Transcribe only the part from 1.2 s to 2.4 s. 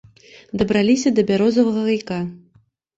бярозавага гайка.